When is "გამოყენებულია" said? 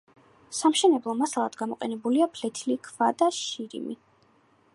1.59-2.29